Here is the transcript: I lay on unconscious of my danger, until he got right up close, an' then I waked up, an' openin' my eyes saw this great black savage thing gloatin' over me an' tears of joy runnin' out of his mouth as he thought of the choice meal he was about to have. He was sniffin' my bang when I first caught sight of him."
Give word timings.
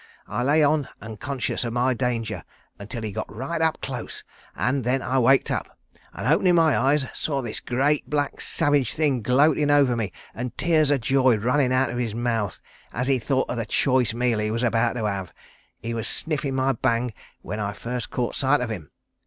I 0.27 0.41
lay 0.41 0.63
on 0.63 0.89
unconscious 0.99 1.63
of 1.63 1.73
my 1.73 1.93
danger, 1.93 2.43
until 2.79 3.03
he 3.03 3.11
got 3.11 3.31
right 3.31 3.61
up 3.61 3.81
close, 3.81 4.23
an' 4.55 4.81
then 4.81 5.03
I 5.03 5.19
waked 5.19 5.51
up, 5.51 5.77
an' 6.11 6.25
openin' 6.25 6.55
my 6.55 6.75
eyes 6.75 7.05
saw 7.13 7.43
this 7.43 7.59
great 7.59 8.09
black 8.09 8.41
savage 8.41 8.95
thing 8.95 9.21
gloatin' 9.21 9.69
over 9.69 9.95
me 9.95 10.11
an' 10.33 10.53
tears 10.57 10.89
of 10.89 11.01
joy 11.01 11.37
runnin' 11.37 11.71
out 11.71 11.91
of 11.91 11.99
his 11.99 12.15
mouth 12.15 12.59
as 12.91 13.05
he 13.05 13.19
thought 13.19 13.47
of 13.51 13.57
the 13.57 13.65
choice 13.67 14.11
meal 14.15 14.39
he 14.39 14.49
was 14.49 14.63
about 14.63 14.93
to 14.93 15.05
have. 15.05 15.31
He 15.83 15.93
was 15.93 16.07
sniffin' 16.07 16.55
my 16.55 16.71
bang 16.71 17.13
when 17.43 17.59
I 17.59 17.73
first 17.73 18.09
caught 18.09 18.33
sight 18.33 18.59
of 18.59 18.71
him." 18.71 18.89